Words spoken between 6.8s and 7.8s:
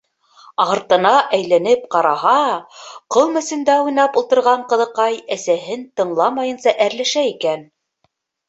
әрләшә икән.